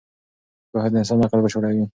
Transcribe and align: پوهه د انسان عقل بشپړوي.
پوهه 0.71 0.89
د 0.91 0.93
انسان 1.01 1.19
عقل 1.25 1.39
بشپړوي. 1.43 1.85